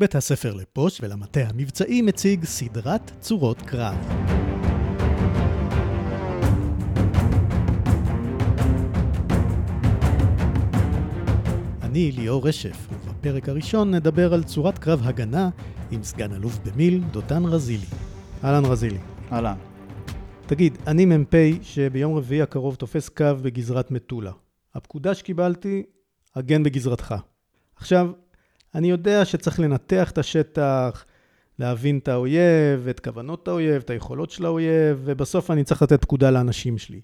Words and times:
בית 0.00 0.14
הספר 0.14 0.54
לפוש 0.54 1.00
ולמטה 1.02 1.40
המבצעי 1.40 2.02
מציג 2.02 2.44
סדרת 2.44 3.10
צורות 3.20 3.62
קרב. 3.62 3.94
אני 11.82 12.12
ליאור 12.12 12.48
רשף, 12.48 12.88
ובפרק 12.90 13.48
הראשון 13.48 13.94
נדבר 13.94 14.34
על 14.34 14.42
צורת 14.42 14.78
קרב 14.78 15.00
הגנה 15.02 15.50
עם 15.90 16.02
סגן 16.02 16.32
אלוף 16.32 16.58
במיל, 16.58 17.02
דותן 17.10 17.44
רזילי. 17.44 17.86
אהלן 18.44 18.64
רזילי. 18.64 18.98
אהלן. 19.32 19.56
תגיד, 20.46 20.78
אני 20.86 21.04
מ"פ 21.04 21.34
שביום 21.62 22.16
רביעי 22.16 22.42
הקרוב 22.42 22.74
תופס 22.74 23.08
קו 23.08 23.24
בגזרת 23.42 23.90
מטולה. 23.90 24.32
הפקודה 24.74 25.14
שקיבלתי, 25.14 25.82
הגן 26.34 26.62
בגזרתך. 26.62 27.14
עכשיו, 27.76 28.10
אני 28.74 28.90
יודע 28.90 29.24
שצריך 29.24 29.60
לנתח 29.60 30.10
את 30.10 30.18
השטח, 30.18 31.04
להבין 31.58 31.98
את 31.98 32.08
האויב, 32.08 32.88
את 32.90 33.00
כוונות 33.00 33.48
האויב, 33.48 33.82
את 33.82 33.90
היכולות 33.90 34.30
של 34.30 34.44
האויב, 34.44 35.00
ובסוף 35.04 35.50
אני 35.50 35.64
צריך 35.64 35.82
לתת 35.82 36.02
פקודה 36.02 36.30
לאנשים 36.30 36.78
שלי. 36.78 37.00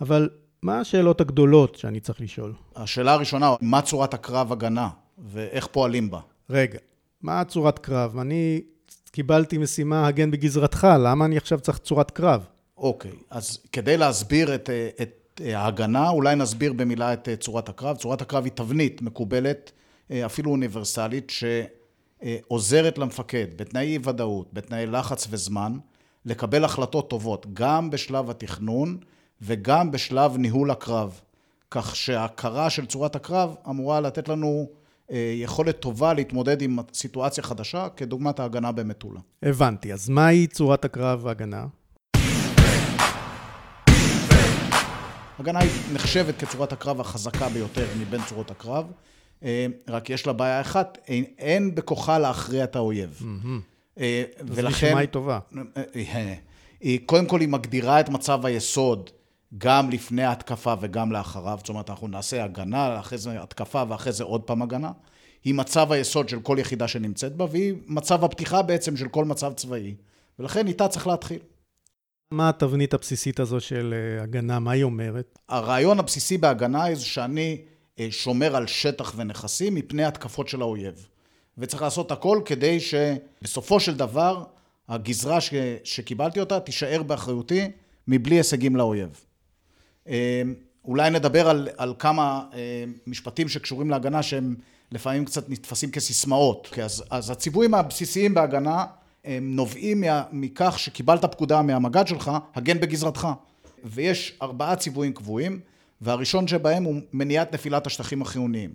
אבל 0.00 0.28
מה 0.62 0.80
השאלות 0.80 1.20
הגדולות 1.20 1.74
שאני 1.74 2.00
צריך 2.00 2.20
לשאול? 2.20 2.52
השאלה 2.76 3.12
הראשונה, 3.12 3.54
מה 3.60 3.82
צורת 3.82 4.14
הקרב 4.14 4.52
הגנה 4.52 4.88
ואיך 5.18 5.66
פועלים 5.66 6.10
בה? 6.10 6.20
רגע, 6.50 6.78
מה 7.22 7.44
צורת 7.44 7.78
קרב? 7.78 8.18
אני 8.18 8.60
קיבלתי 9.12 9.58
משימה 9.58 10.06
הגן 10.06 10.30
בגזרתך, 10.30 10.86
למה 11.00 11.24
אני 11.24 11.36
עכשיו 11.36 11.60
צריך 11.60 11.78
צורת 11.78 12.10
קרב? 12.10 12.46
אוקיי, 12.76 13.12
אז 13.30 13.58
כדי 13.72 13.96
להסביר 13.96 14.54
את, 14.54 14.70
את 15.02 15.40
ההגנה, 15.44 16.08
אולי 16.08 16.36
נסביר 16.36 16.72
במילה 16.72 17.12
את 17.12 17.28
צורת 17.40 17.68
הקרב. 17.68 17.96
צורת 17.96 18.22
הקרב 18.22 18.44
היא 18.44 18.52
תבנית 18.52 19.02
מקובלת, 19.02 19.72
אפילו 20.26 20.50
אוניברסלית, 20.50 21.32
שעוזרת 22.20 22.98
למפקד 22.98 23.46
בתנאי 23.56 23.98
ודאות, 24.04 24.48
בתנאי 24.52 24.86
לחץ 24.86 25.26
וזמן, 25.30 25.78
לקבל 26.24 26.64
החלטות 26.64 27.10
טובות, 27.10 27.46
גם 27.52 27.90
בשלב 27.90 28.30
התכנון 28.30 28.98
וגם 29.42 29.90
בשלב 29.90 30.36
ניהול 30.36 30.70
הקרב. 30.70 31.20
כך 31.70 31.96
שההכרה 31.96 32.70
של 32.70 32.86
צורת 32.86 33.16
הקרב 33.16 33.54
אמורה 33.68 34.00
לתת 34.00 34.28
לנו 34.28 34.70
יכולת 35.34 35.80
טובה 35.80 36.14
להתמודד 36.14 36.62
עם 36.62 36.78
סיטואציה 36.92 37.44
חדשה, 37.44 37.88
כדוגמת 37.88 38.40
ההגנה 38.40 38.72
במטולה. 38.72 39.20
הבנתי, 39.42 39.92
אז 39.92 40.08
מהי 40.08 40.46
צורת 40.46 40.84
הקרב 40.84 41.24
והגנה? 41.24 41.66
הגנה 45.38 45.60
נחשבת 45.92 46.38
כצורת 46.38 46.72
הקרב 46.72 47.00
החזקה 47.00 47.48
ביותר 47.48 47.86
מבין 48.00 48.20
צורות 48.28 48.50
הקרב, 48.50 48.84
רק 49.88 50.10
יש 50.10 50.26
לה 50.26 50.32
בעיה 50.32 50.60
אחת, 50.60 50.98
אין, 51.08 51.24
אין 51.38 51.74
בכוחה 51.74 52.18
להכריע 52.18 52.64
את 52.64 52.76
האויב. 52.76 53.22
Mm-hmm. 53.22 54.00
ולכן... 54.46 54.66
אז 54.66 54.84
נשמע 54.84 54.98
היא 54.98 55.08
טובה. 55.08 55.38
היא, 56.80 57.00
קודם 57.06 57.26
כל 57.26 57.40
היא 57.40 57.48
מגדירה 57.48 58.00
את 58.00 58.08
מצב 58.08 58.46
היסוד 58.46 59.10
גם 59.58 59.90
לפני 59.90 60.22
ההתקפה 60.22 60.74
וגם 60.80 61.12
לאחריו, 61.12 61.58
זאת 61.58 61.68
אומרת, 61.68 61.90
אנחנו 61.90 62.08
נעשה 62.08 62.44
הגנה, 62.44 63.00
אחרי 63.00 63.18
זה 63.18 63.42
התקפה 63.42 63.82
ואחרי 63.88 64.12
זה 64.12 64.24
עוד 64.24 64.42
פעם 64.42 64.62
הגנה. 64.62 64.92
היא 65.44 65.54
מצב 65.54 65.92
היסוד 65.92 66.28
של 66.28 66.40
כל 66.40 66.56
יחידה 66.60 66.88
שנמצאת 66.88 67.36
בה, 67.36 67.46
והיא 67.50 67.74
מצב 67.86 68.24
הפתיחה 68.24 68.62
בעצם 68.62 68.96
של 68.96 69.08
כל 69.08 69.24
מצב 69.24 69.52
צבאי, 69.52 69.94
ולכן 70.38 70.66
איתה 70.66 70.88
צריך 70.88 71.06
להתחיל. 71.06 71.38
מה 72.30 72.48
התבנית 72.48 72.94
הבסיסית 72.94 73.40
הזו 73.40 73.60
של 73.60 73.94
הגנה, 74.22 74.58
מה 74.58 74.70
היא 74.70 74.82
אומרת? 74.82 75.38
הרעיון 75.48 75.98
הבסיסי 75.98 76.38
בהגנה 76.38 76.94
זה 76.94 77.04
שאני 77.04 77.58
שומר 78.10 78.56
על 78.56 78.66
שטח 78.66 79.12
ונכסים 79.16 79.74
מפני 79.74 80.04
התקפות 80.04 80.48
של 80.48 80.60
האויב. 80.60 81.08
וצריך 81.58 81.82
לעשות 81.82 82.12
הכל 82.12 82.40
כדי 82.44 82.78
שבסופו 82.80 83.80
של 83.80 83.96
דבר 83.96 84.44
הגזרה 84.88 85.40
ש... 85.40 85.54
שקיבלתי 85.84 86.40
אותה 86.40 86.60
תישאר 86.60 87.02
באחריותי 87.02 87.70
מבלי 88.08 88.36
הישגים 88.36 88.76
לאויב. 88.76 89.24
אולי 90.84 91.10
נדבר 91.10 91.48
על, 91.48 91.68
על 91.76 91.94
כמה 91.98 92.44
משפטים 93.06 93.48
שקשורים 93.48 93.90
להגנה 93.90 94.22
שהם 94.22 94.54
לפעמים 94.92 95.24
קצת 95.24 95.48
נתפסים 95.48 95.90
כסיסמאות. 95.90 96.78
אז, 96.82 97.04
אז 97.10 97.30
הציוויים 97.30 97.74
הבסיסיים 97.74 98.34
בהגנה 98.34 98.84
הם 99.24 99.56
נובעים 99.56 100.04
מכך 100.32 100.78
שקיבלת 100.78 101.24
פקודה 101.24 101.62
מהמג"ד 101.62 102.06
שלך, 102.06 102.30
הגן 102.54 102.80
בגזרתך. 102.80 103.28
ויש 103.84 104.38
ארבעה 104.42 104.76
ציוויים 104.76 105.12
קבועים, 105.12 105.60
והראשון 106.00 106.48
שבהם 106.48 106.84
הוא 106.84 107.00
מניעת 107.12 107.54
נפילת 107.54 107.86
השטחים 107.86 108.22
החיוניים. 108.22 108.70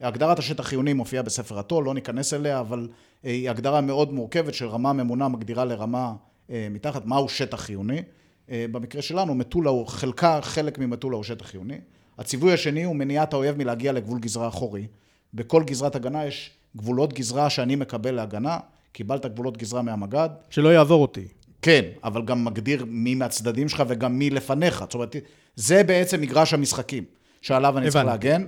הגדרת 0.00 0.38
השטח 0.38 0.64
חיוני 0.66 0.92
מופיעה 0.92 1.22
בספר 1.22 1.58
התו"ל, 1.58 1.84
לא 1.84 1.94
ניכנס 1.94 2.34
אליה, 2.34 2.60
אבל 2.60 2.88
היא 3.22 3.50
הגדרה 3.50 3.80
מאוד 3.80 4.12
מורכבת 4.12 4.54
של 4.54 4.68
רמה 4.68 4.92
ממונה 4.92 5.28
מגדירה 5.28 5.64
לרמה 5.64 6.12
מתחת, 6.48 7.04
מהו 7.04 7.28
שטח 7.28 7.60
חיוני. 7.60 8.02
במקרה 8.48 9.02
שלנו, 9.02 9.34
מטולה 9.34 9.70
הוא, 9.70 9.86
חלקה, 9.86 10.38
חלק 10.42 10.78
ממטולה 10.78 11.16
הוא 11.16 11.24
שטח 11.24 11.46
חיוני. 11.46 11.78
הציווי 12.18 12.52
השני 12.52 12.84
הוא 12.84 12.96
מניעת 12.96 13.32
האויב 13.32 13.56
מלהגיע 13.56 13.92
לגבול 13.92 14.18
גזרה 14.18 14.48
אחורי. 14.48 14.86
בכל 15.34 15.62
גזרת 15.62 15.96
הגנה 15.96 16.26
יש 16.26 16.50
גבולות 16.76 17.12
גזרה 17.12 17.50
שאני 17.50 17.76
מקבל 17.76 18.14
להגנה, 18.14 18.58
קיבלת 18.92 19.26
גבולות 19.26 19.56
גזרה 19.56 19.82
מהמג"ד. 19.82 20.28
שלא 20.50 20.68
יעבור 20.68 21.02
אותי. 21.02 21.28
כן, 21.66 21.84
אבל 22.04 22.22
גם 22.22 22.44
מגדיר 22.44 22.84
מי 22.88 23.14
מהצדדים 23.14 23.68
שלך 23.68 23.82
וגם 23.88 24.18
מי 24.18 24.30
לפניך. 24.30 24.80
זאת 24.80 24.94
אומרת, 24.94 25.16
זה 25.56 25.84
בעצם 25.84 26.20
מגרש 26.20 26.54
המשחקים 26.54 27.04
שעליו 27.42 27.78
אני 27.78 27.90
צריך 27.90 28.04
להגן. 28.04 28.44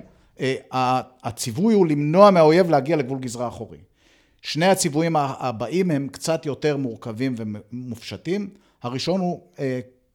הציווי 1.23 1.73
הוא 1.73 1.87
למנוע 1.87 2.31
מהאויב 2.31 2.69
להגיע 2.69 2.95
לגבול 2.95 3.19
גזרה 3.19 3.47
אחורי. 3.47 3.77
שני 4.41 4.65
הציוויים 4.65 5.15
הבאים 5.15 5.91
הם 5.91 6.07
קצת 6.11 6.45
יותר 6.45 6.77
מורכבים 6.77 7.35
ומופשטים. 7.37 8.49
הראשון 8.83 9.21
הוא, 9.21 9.41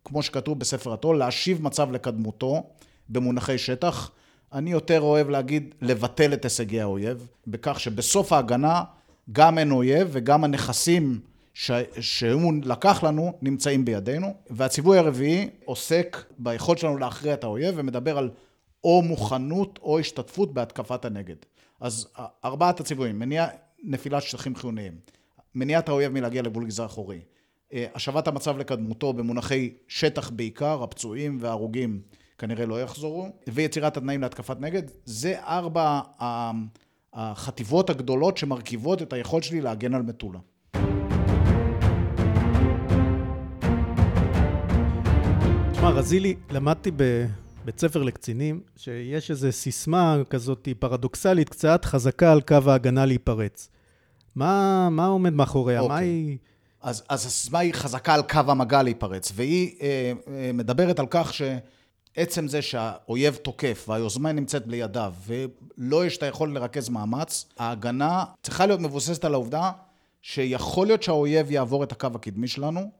כמו 0.04 0.22
שכתוב 0.22 0.58
בספר 0.58 0.92
התו"ל, 0.92 1.18
להשיב 1.18 1.62
מצב 1.62 1.92
לקדמותו 1.92 2.62
במונחי 3.08 3.58
שטח. 3.58 4.10
אני 4.52 4.72
יותר 4.72 5.00
אוהב 5.00 5.28
להגיד 5.28 5.74
לבטל 5.82 6.32
את 6.32 6.44
הישגי 6.44 6.80
האויב, 6.80 7.28
בכך 7.46 7.80
שבסוף 7.80 8.32
ההגנה 8.32 8.82
גם 9.32 9.58
אין 9.58 9.70
אויב 9.70 10.08
וגם 10.12 10.44
הנכסים 10.44 11.20
שהוא 11.54 12.52
לקח 12.64 13.02
לנו 13.02 13.32
נמצאים 13.42 13.84
בידינו. 13.84 14.34
והציווי 14.50 14.98
הרביעי 14.98 15.50
עוסק 15.64 16.24
ביכולת 16.38 16.78
שלנו 16.78 16.98
להכריע 16.98 17.34
את 17.34 17.44
האויב 17.44 17.74
ומדבר 17.78 18.18
על 18.18 18.30
או 18.84 19.02
מוכנות 19.02 19.78
או 19.82 19.98
השתתפות 19.98 20.54
בהתקפת 20.54 21.04
הנגד. 21.04 21.36
אז 21.80 22.08
ארבעת 22.44 22.80
הציוויים, 22.80 23.18
מניע 23.18 23.46
נפילת 23.84 24.22
שטחים 24.22 24.56
חיוניים, 24.56 24.92
מניעת 25.54 25.88
האויב 25.88 26.12
מלהגיע 26.12 26.42
לגבול 26.42 26.66
גזרה 26.66 26.86
אחורי, 26.86 27.20
השבת 27.72 28.28
המצב 28.28 28.58
לקדמותו 28.58 29.12
במונחי 29.12 29.72
שטח 29.88 30.30
בעיקר, 30.30 30.82
הפצועים 30.82 31.38
וההרוגים 31.40 32.02
כנראה 32.38 32.66
לא 32.66 32.82
יחזרו, 32.82 33.28
ויצירת 33.52 33.96
התנאים 33.96 34.20
להתקפת 34.20 34.60
נגד, 34.60 34.82
זה 35.04 35.40
ארבע 35.40 36.00
החטיבות 37.12 37.90
הגדולות 37.90 38.36
שמרכיבות 38.36 39.02
את 39.02 39.12
היכולת 39.12 39.44
שלי 39.44 39.60
להגן 39.60 39.94
על 39.94 40.02
מטולה. 40.02 40.38
תשמע, 45.84 45.98
רזילי, 45.98 46.34
למדתי 46.50 46.90
בבית 46.90 47.80
ספר 47.80 48.02
לקצינים, 48.02 48.60
שיש 48.76 49.30
איזו 49.30 49.52
סיסמה 49.52 50.16
כזאת 50.30 50.68
פרדוקסלית 50.78 51.48
קצת, 51.48 51.84
חזקה 51.84 52.32
על 52.32 52.40
קו 52.40 52.58
ההגנה 52.66 53.06
להיפרץ. 53.06 53.68
מה, 54.34 54.88
מה 54.90 55.06
עומד 55.06 55.32
מאחוריה? 55.32 55.80
Okay. 55.80 55.88
מה 55.88 55.96
היא... 55.96 56.38
אז, 56.82 57.04
אז 57.08 57.26
הסיסמה 57.26 57.58
היא 57.58 57.74
חזקה 57.74 58.14
על 58.14 58.22
קו 58.22 58.40
המגע 58.48 58.82
להיפרץ, 58.82 59.32
והיא 59.34 59.74
אה, 59.82 60.12
אה, 60.28 60.50
מדברת 60.54 60.98
על 60.98 61.06
כך 61.10 61.32
שעצם 61.34 62.48
זה 62.48 62.62
שהאויב 62.62 63.36
תוקף 63.36 63.84
והיוזמה 63.88 64.32
נמצאת 64.32 64.66
לידיו 64.66 65.14
ולא 65.26 66.06
יש 66.06 66.16
את 66.16 66.22
היכולת 66.22 66.54
לרכז 66.54 66.88
מאמץ, 66.88 67.46
ההגנה 67.58 68.24
צריכה 68.42 68.66
להיות 68.66 68.80
מבוססת 68.80 69.24
על 69.24 69.34
העובדה 69.34 69.70
שיכול 70.22 70.86
להיות 70.86 71.02
שהאויב 71.02 71.50
יעבור 71.50 71.84
את 71.84 71.92
הקו 71.92 72.08
הקדמי 72.14 72.48
שלנו, 72.48 72.90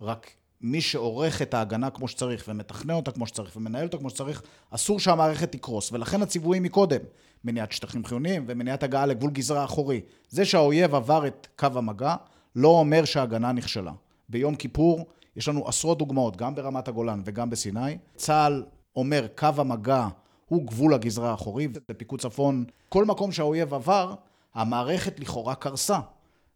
רק 0.00 0.30
מי 0.60 0.80
שעורך 0.80 1.42
את 1.42 1.54
ההגנה 1.54 1.90
כמו 1.90 2.08
שצריך 2.08 2.44
ומתכנן 2.48 2.94
אותה 2.94 3.10
כמו 3.10 3.26
שצריך 3.26 3.56
ומנהל 3.56 3.86
אותה 3.86 3.98
כמו 3.98 4.10
שצריך, 4.10 4.42
אסור 4.70 5.00
שהמערכת 5.00 5.52
תקרוס. 5.52 5.92
ולכן 5.92 6.22
הציוויים 6.22 6.62
מקודם, 6.62 7.00
מניעת 7.44 7.72
שטחים 7.72 8.04
חיוניים 8.04 8.44
ומניעת 8.48 8.82
הגעה 8.82 9.06
לגבול 9.06 9.30
גזרה 9.30 9.64
אחורי. 9.64 10.00
זה 10.28 10.44
שהאויב 10.44 10.94
עבר 10.94 11.26
את 11.26 11.46
קו 11.56 11.66
המגע, 11.74 12.14
לא 12.56 12.68
אומר 12.68 13.04
שההגנה 13.04 13.52
נכשלה. 13.52 13.92
ביום 14.28 14.54
כיפור 14.54 15.06
יש 15.36 15.48
לנו 15.48 15.68
עשרות 15.68 15.98
דוגמאות, 15.98 16.36
גם 16.36 16.54
ברמת 16.54 16.88
הגולן 16.88 17.22
וגם 17.24 17.50
בסיני. 17.50 17.98
צה"ל 18.16 18.64
אומר, 18.96 19.26
קו 19.36 19.48
המגע 19.56 20.08
הוא 20.48 20.66
גבול 20.66 20.94
הגזרה 20.94 21.30
האחורי, 21.30 21.68
בפיקוד 21.88 22.20
צפון, 22.20 22.64
כל 22.88 23.04
מקום 23.04 23.32
שהאויב 23.32 23.74
עבר, 23.74 24.14
המערכת 24.54 25.20
לכאורה 25.20 25.54
קרסה, 25.54 25.98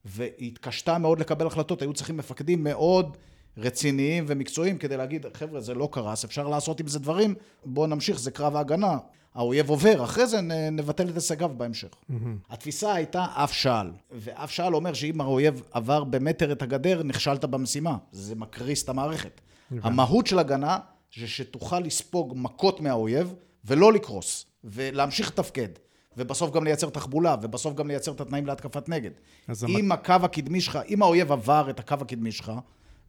והתקשתה 0.04 0.99
מאוד 0.99 1.19
לקבל 1.19 1.46
החלטות. 1.46 1.82
היו 1.82 1.93
צריכים 1.93 2.16
מפקדים 2.16 2.64
מאוד 2.64 3.16
רציניים 3.58 4.25
ומקצועיים 4.28 4.78
כדי 4.78 4.96
להגיד, 4.96 5.26
חבר'ה, 5.34 5.60
זה 5.60 5.75
לא 5.75 5.88
קרס, 5.93 6.25
אפשר 6.25 6.49
לעשות 6.49 6.81
עם 6.81 6.88
זה 6.88 6.99
דברים, 6.99 7.34
בואו 7.64 7.87
נמשיך, 7.87 8.19
זה 8.19 8.31
קרב 8.31 8.56
ההגנה. 8.56 8.99
האויב 9.34 9.69
עובר, 9.69 10.04
אחרי 10.04 10.26
זה 10.26 10.40
נבטל 10.72 11.08
את 11.08 11.14
הישגיו 11.14 11.50
בהמשך. 11.56 11.88
Mm-hmm. 11.88 12.14
התפיסה 12.50 12.94
הייתה 12.94 13.26
אף 13.34 13.52
שעל, 13.52 13.90
ואף 14.10 14.50
שעל 14.50 14.75
אומר 14.75 14.93
שאם 14.93 15.20
האויב 15.20 15.62
עבר 15.72 16.04
במטר 16.04 16.52
את 16.52 16.62
הגדר, 16.62 17.02
נכשלת 17.02 17.44
במשימה. 17.44 17.96
זה 18.12 18.34
מקריס 18.34 18.84
את 18.84 18.88
המערכת. 18.88 19.40
Mm-hmm. 19.40 19.75
המהות 19.82 20.26
של 20.26 20.38
הגנה 20.38 20.78
זה 21.19 21.28
שתוכל 21.28 21.78
לספוג 21.81 22.32
מכות 22.37 22.81
מהאויב 22.81 23.34
ולא 23.64 23.93
לקרוס, 23.93 24.46
ולהמשיך 24.64 25.28
לתפקד. 25.28 25.69
ובסוף 26.16 26.50
גם 26.50 26.64
לייצר 26.64 26.90
תחבולה, 26.90 27.37
ובסוף 27.43 27.75
גם 27.75 27.88
לייצר 27.88 28.12
את 28.12 28.20
התנאים 28.20 28.46
להתקפת 28.46 28.88
נגד. 28.88 29.10
אם 29.69 29.84
המ... 29.84 29.93
הקו 29.93 30.14
הקדמי 30.22 30.60
שלך, 30.60 30.78
אם 30.88 31.02
האויב 31.02 31.32
עבר 31.32 31.70
את 31.70 31.81
הקו 31.81 31.94
הקדמי 32.00 32.32
שלך, 32.32 32.52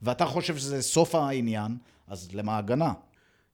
ואתה 0.03 0.25
חושב 0.25 0.57
שזה 0.57 0.81
סוף 0.81 1.15
העניין, 1.15 1.77
אז 2.07 2.29
למה 2.33 2.57
הגנה? 2.57 2.94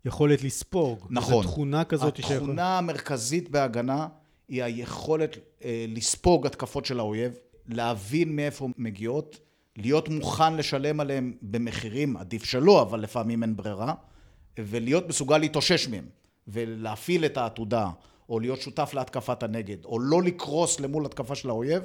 יכולת 0.06 0.44
לספוג. 0.44 1.07
נכון. 1.10 1.44
זו 1.44 1.50
תכונה 1.50 1.84
כזאת 1.84 2.19
התכונה 2.19 2.40
שיכול... 2.40 2.60
המרכזית 2.60 3.50
בהגנה 3.50 4.07
היא 4.48 4.63
היכולת 4.63 5.38
אה, 5.63 5.86
לספוג 5.88 6.46
התקפות 6.46 6.86
של 6.86 7.00
האויב, 7.00 7.34
להבין 7.68 8.36
מאיפה 8.36 8.68
מגיעות, 8.78 9.40
להיות 9.78 10.10
מוכן 10.10 10.56
לשלם 10.56 11.00
עליהם 11.00 11.34
במחירים, 11.42 12.18
עדיף 12.18 12.44
שלא, 12.44 12.81
אבל 12.81 13.00
לפעמים 13.00 13.44
אין 13.44 13.56
ברירה, 13.56 13.94
ולהיות 14.60 15.07
מסוגל 15.07 15.38
להתאושש 15.38 15.88
מהם, 15.88 16.06
ולהפעיל 16.48 17.25
את 17.25 17.38
העתודה, 17.38 17.90
או 18.30 18.40
להיות 18.40 18.62
שותף 18.62 18.92
להתקפת 18.94 19.44
הנגד, 19.44 19.86
או 19.86 20.00
לא 20.00 20.24
לקרוס 20.24 20.80
למול 20.80 21.06
התקפה 21.06 21.36
של 21.36 21.50
האויב, 21.50 21.84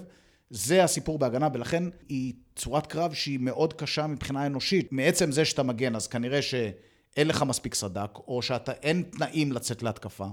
זה 0.51 0.85
הסיפור 0.85 1.19
בהגנה, 1.19 1.49
ולכן 1.53 1.83
היא 2.09 2.33
צורת 2.57 2.87
קרב 2.87 3.13
שהיא 3.13 3.39
מאוד 3.41 3.73
קשה 3.73 4.07
מבחינה 4.07 4.47
אנושית. 4.47 4.93
מעצם 4.93 5.33
זה 5.33 5.45
שאתה 5.45 5.63
מגן, 5.63 5.97
אז 5.97 6.07
כנראה 6.07 6.43
שאין 6.43 7.29
לך 7.29 7.43
מספיק 7.43 7.75
סד"כ, 7.75 8.19
או 8.29 8.43
שאתה 8.43 8.73
אין 8.73 9.03
תנאים 9.03 9.53
לצאת 9.53 9.83
להתקפה. 9.83 10.27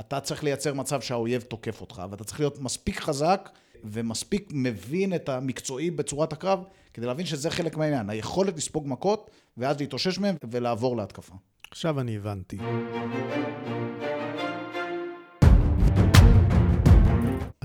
אתה 0.00 0.20
צריך 0.20 0.44
לייצר 0.44 0.74
מצב 0.74 1.00
שהאויב 1.00 1.42
תוקף 1.42 1.80
אותך, 1.80 2.02
ואתה 2.10 2.24
צריך 2.24 2.40
להיות 2.40 2.58
מספיק 2.58 3.00
חזק 3.00 3.50
ומספיק 3.84 4.48
מבין 4.54 5.14
את 5.14 5.28
המקצועי 5.28 5.90
בצורת 5.90 6.32
הקרב, 6.32 6.60
כדי 6.94 7.06
להבין 7.06 7.26
שזה 7.26 7.50
חלק 7.50 7.76
מהעניין. 7.76 8.10
היכולת 8.10 8.56
לספוג 8.56 8.88
מכות, 8.88 9.30
ואז 9.56 9.80
להתאושש 9.80 10.18
מהם 10.18 10.36
ולעבור 10.50 10.96
להתקפה. 10.96 11.34
עכשיו 11.70 12.00
אני 12.00 12.16
הבנתי. 12.16 12.58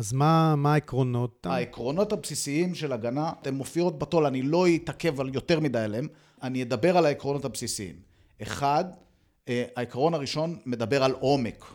אז 0.02 0.14
מה, 0.14 0.56
מה 0.56 0.74
העקרונות? 0.74 1.48
העקרונות 1.50 2.14
הבסיסיים 2.14 2.76
של 2.76 2.94
הגנה, 2.94 3.32
הן 3.46 3.54
מופיעות 3.54 4.00
בתו"ל, 4.00 4.26
אני 4.26 4.42
לא 4.42 4.66
אתעכב 4.76 5.20
על 5.20 5.36
יותר 5.36 5.60
מדי 5.60 5.80
עליהם, 5.80 6.08
אני 6.44 6.64
אדבר 6.64 6.98
על 6.98 7.06
העקרונות 7.06 7.46
הבסיסיים. 7.46 7.96
אחד, 8.42 8.86
אה, 9.48 9.66
העקרון 9.76 10.14
הראשון 10.14 10.58
מדבר 10.66 11.04
על 11.04 11.12
עומק. 11.12 11.66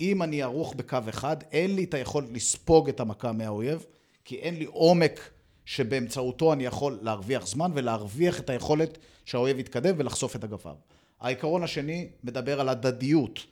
אם 0.00 0.22
אני 0.22 0.42
ארוך 0.42 0.74
בקו 0.74 0.98
אחד, 1.08 1.36
אין 1.52 1.76
לי 1.76 1.84
את 1.84 1.94
היכולת 1.94 2.28
לספוג 2.32 2.88
את 2.88 3.00
המכה 3.00 3.32
מהאויב, 3.32 3.84
כי 4.24 4.36
אין 4.36 4.54
לי 4.54 4.64
עומק 4.64 5.30
שבאמצעותו 5.64 6.52
אני 6.52 6.64
יכול 6.64 6.98
להרוויח 7.02 7.46
זמן 7.46 7.70
ולהרוויח 7.74 8.40
את 8.40 8.50
היכולת 8.50 8.98
שהאויב 9.24 9.58
יתקדם 9.58 9.94
ולחשוף 9.98 10.36
את 10.36 10.44
אגפיו. 10.44 10.74
העיקרון 11.20 11.62
השני 11.62 12.08
מדבר 12.24 12.60
על 12.60 12.68
הדדיות. 12.68 13.46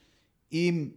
אם 0.52 0.88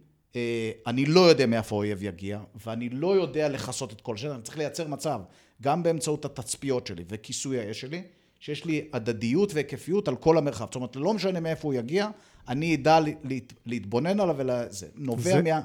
אני 0.86 1.06
לא 1.06 1.20
יודע 1.20 1.46
מאיפה 1.46 1.74
האויב 1.74 2.02
יגיע, 2.02 2.40
ואני 2.66 2.88
לא 2.88 3.16
יודע 3.16 3.48
לכסות 3.48 3.92
את 3.92 4.00
כל 4.00 4.14
השטח, 4.14 4.30
אני 4.34 4.42
צריך 4.42 4.58
לייצר 4.58 4.88
מצב, 4.88 5.20
גם 5.62 5.82
באמצעות 5.82 6.24
התצפיות 6.24 6.86
שלי 6.86 7.04
וכיסוי 7.08 7.58
האש 7.58 7.80
שלי, 7.80 8.02
שיש 8.40 8.64
לי 8.64 8.88
הדדיות 8.92 9.54
והיקפיות 9.54 10.08
על 10.08 10.16
כל 10.16 10.38
המרחב. 10.38 10.64
זאת 10.64 10.74
אומרת, 10.74 10.96
לא 10.96 11.14
משנה 11.14 11.40
מאיפה 11.40 11.68
הוא 11.68 11.74
יגיע, 11.74 12.08
אני 12.48 12.74
אדע 12.74 12.98
להת, 13.24 13.52
להתבונן 13.66 14.20
עליו 14.20 14.36
וזה 14.38 14.86
נובע 14.94 15.22
זה... 15.22 15.42
מה... 15.42 15.60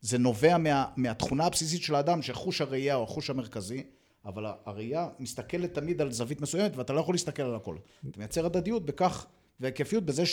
זה 0.00 0.18
נובע 0.18 0.58
מה, 0.58 0.84
מהתכונה 0.96 1.46
הבסיסית 1.46 1.82
של 1.82 1.94
האדם, 1.94 2.22
שחוש 2.22 2.60
הראייה 2.60 2.94
הוא 2.94 3.04
החוש 3.04 3.30
המרכזי, 3.30 3.82
אבל 4.24 4.46
הראייה 4.66 5.08
מסתכלת 5.18 5.74
תמיד 5.74 6.00
על 6.00 6.12
זווית 6.12 6.40
מסוימת, 6.40 6.76
ואתה 6.76 6.92
לא 6.92 7.00
יכול 7.00 7.14
להסתכל 7.14 7.42
על 7.42 7.54
הכל. 7.54 7.76
אתה 8.10 8.18
מייצר 8.18 8.46
הדדיות 8.46 8.86
בכך 8.86 9.26
והיקפיות 9.60 10.04
בזה 10.04 10.26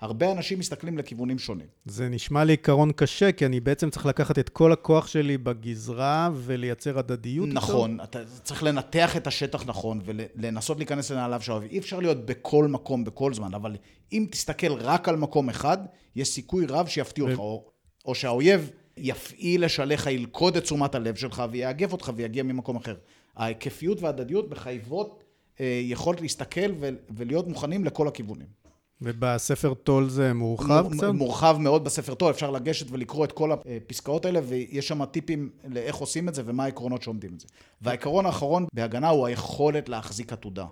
שהרבה 0.00 0.32
אנשים 0.32 0.58
מסתכלים 0.58 0.98
לכיוונים 0.98 1.38
שונים. 1.38 1.66
זה 1.84 2.08
נשמע 2.08 2.44
לי 2.44 2.52
עיקרון 2.52 2.92
קשה, 2.92 3.32
כי 3.32 3.46
אני 3.46 3.60
בעצם 3.60 3.90
צריך 3.90 4.06
לקחת 4.06 4.38
את 4.38 4.48
כל 4.48 4.72
הכוח 4.72 5.06
שלי 5.06 5.38
בגזרה 5.38 6.30
ולייצר 6.34 6.98
הדדיות. 6.98 7.48
נכון, 7.52 7.92
איתו. 7.92 8.04
אתה 8.04 8.18
צריך 8.42 8.62
לנתח 8.62 9.16
את 9.16 9.26
השטח 9.26 9.66
נכון 9.66 10.00
ולנסות 10.04 10.76
להיכנס 10.76 11.10
לנעליו 11.10 11.42
של 11.42 11.52
האויב. 11.52 11.70
אי 11.70 11.78
אפשר 11.78 12.00
להיות 12.00 12.26
בכל 12.26 12.66
מקום, 12.68 13.04
בכל 13.04 13.34
זמן, 13.34 13.54
אבל 13.54 13.76
אם 14.12 14.26
תסתכל 14.30 14.72
רק 14.72 15.08
על 15.08 15.16
מקום 15.16 15.48
אחד, 15.48 15.78
יש 16.16 16.28
סיכוי 16.28 16.66
רב 16.68 16.86
שיפתיע 16.86 17.24
ו... 17.24 17.28
אותך, 17.28 17.38
או, 17.38 17.64
או 18.04 18.14
שהאויב 18.14 18.70
יפעיל 18.96 19.64
לשליך, 19.64 20.06
ילכוד 20.06 20.56
את 20.56 20.62
תשומת 20.62 20.94
הלב 20.94 21.14
שלך 21.14 21.42
ויאגף 21.50 21.92
אותך 21.92 22.12
ויגיע 22.16 22.42
ממקום 22.42 22.76
אחר. 22.76 22.94
ההיקפיות 23.36 24.02
וההדדיות 24.02 24.50
מחייבות 24.50 25.24
אה, 25.60 25.80
יכולת 25.84 26.20
להסתכל 26.20 26.72
ולהיות 27.10 27.48
מוכנים 27.48 27.84
לכל 27.84 28.08
הכיוונים. 28.08 28.65
ובספר 29.02 29.74
טול 29.74 30.08
זה 30.08 30.34
מורחב 30.34 30.86
קצת? 30.92 31.08
מורחב 31.08 31.56
מאוד 31.60 31.84
בספר 31.84 32.14
טול, 32.14 32.30
אפשר 32.30 32.50
לגשת 32.50 32.86
ולקרוא 32.90 33.24
את 33.24 33.32
כל 33.32 33.52
הפסקאות 33.52 34.24
האלה, 34.24 34.40
ויש 34.48 34.88
שם 34.88 35.04
טיפים 35.04 35.50
לאיך 35.68 35.96
עושים 35.96 36.28
את 36.28 36.34
זה 36.34 36.42
ומה 36.44 36.64
העקרונות 36.64 37.02
שעומדים 37.02 37.34
את 37.34 37.40
זה. 37.40 37.46
והעיקרון 37.82 38.26
האחרון 38.26 38.66
בהגנה 38.72 39.08
הוא 39.08 39.26
היכולת 39.26 39.88
להחזיק 39.88 40.32
עתודה. 40.32 40.66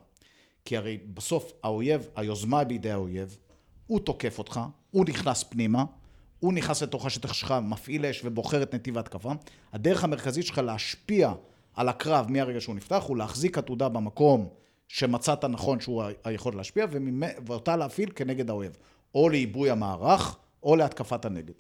כי 0.65 0.77
הרי 0.77 0.99
בסוף 1.15 1.53
האויב, 1.63 2.09
היוזמה 2.17 2.65
בידי 2.65 2.91
האויב, 2.91 3.39
הוא 3.87 4.01
תוקף 4.01 4.39
אותך, 4.39 4.61
הוא 4.91 5.05
נכנס 5.09 5.43
פנימה, 5.43 5.85
הוא 6.41 6.53
נכנס 6.53 6.83
לתוך 6.83 7.07
השטח 7.07 7.33
שלך, 7.33 7.55
מפעיל 7.63 8.07
אש 8.07 8.23
ובוחר 8.25 8.63
את 8.63 8.75
נתיב 8.75 8.97
ההתקפה. 8.97 9.33
הדרך 9.73 10.05
המרכזית 10.05 10.47
שלך 10.47 10.59
להשפיע 10.59 11.33
על 11.75 11.89
הקרב 11.89 12.27
מהרגע 12.29 12.61
שהוא 12.61 12.75
נפתח, 12.75 13.05
הוא 13.07 13.17
להחזיק 13.17 13.59
עתודה 13.59 13.89
במקום 13.89 14.49
שמצאת 14.89 15.45
נכון 15.45 15.81
שהוא 15.81 16.03
היכול 16.25 16.57
להשפיע, 16.57 16.87
ואותה 17.47 17.77
להפעיל 17.77 18.11
כנגד 18.15 18.51
האויב. 18.51 18.77
או 19.15 19.29
לעיבוי 19.29 19.71
המערך, 19.71 20.37
או 20.63 20.77
להתקפת 20.77 21.25
הנגד. 21.25 21.55